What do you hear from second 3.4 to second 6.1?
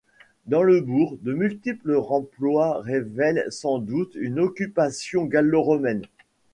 sans doute une occupation gallo-romaine.